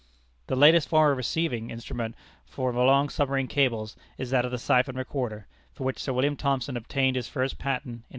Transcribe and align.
The 0.47 0.55
latest 0.55 0.89
form 0.89 1.11
of 1.11 1.17
receiving 1.17 1.69
instrument 1.69 2.15
for 2.47 2.73
long 2.73 3.07
submarine 3.07 3.47
cables, 3.47 3.95
is 4.17 4.31
that 4.31 4.45
of 4.45 4.49
the 4.49 4.57
Siphon 4.57 4.95
Recorder, 4.95 5.45
for 5.75 5.83
which 5.83 5.99
Sir 5.99 6.11
William 6.11 6.35
Thomson 6.35 6.75
obtained 6.75 7.15
his 7.15 7.29
first 7.29 7.59
patent 7.59 7.85
in 7.85 7.91
1867. 8.01 8.03